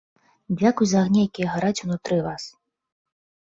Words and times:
Дзякуй 0.59 0.87
за 0.93 0.97
агні, 1.03 1.21
якія 1.31 1.47
гараць 1.53 1.83
унутры 1.87 2.21
вас! 2.29 2.51